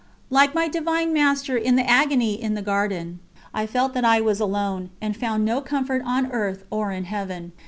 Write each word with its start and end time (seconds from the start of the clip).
Like 0.31 0.55
my 0.55 0.67
Divine 0.67 1.13
Master 1.13 1.55
in 1.55 1.75
the 1.75 1.87
Agony 1.87 2.33
in 2.33 2.55
the 2.55 2.63
Garden, 2.63 3.19
I 3.53 3.67
felt 3.67 3.93
that 3.93 4.03
I 4.03 4.19
was 4.19 4.39
alone, 4.39 4.89
and 4.99 5.15
found 5.15 5.45
no 5.45 5.61
comfort 5.61 6.01
on 6.03 6.31
earth 6.31 6.63
or 6.71 6.91
in 6.91 7.03
Heaven. 7.03 7.51